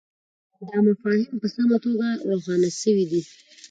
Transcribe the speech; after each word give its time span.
دا 0.67 0.77
مفاهیم 0.87 1.33
په 1.41 1.47
سمه 1.55 1.77
توګه 1.85 2.07
روښانه 2.29 2.69
سوي 2.81 3.05
دي. 3.11 3.21